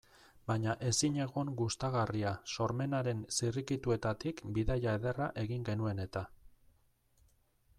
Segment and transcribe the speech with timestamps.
[0.51, 6.25] Baina ezinegon gustagarria, sormenaren zirrikituetatik bidaia ederra egin genuen eta.